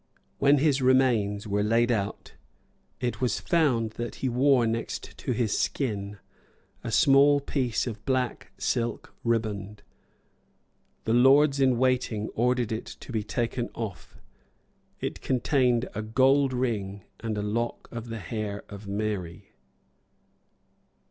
[0.39, 2.33] When his remains were laid out,
[2.99, 6.17] it was found that he wore next to his skin
[6.83, 9.83] a small piece of black silk riband.
[11.03, 14.17] The lords in waiting ordered it to be taken off.
[14.99, 19.51] It contained a gold ring and a lock of the hair of Mary.